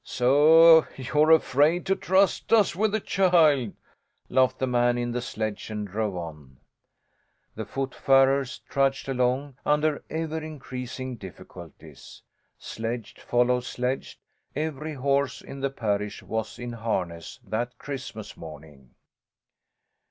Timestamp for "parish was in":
15.69-16.71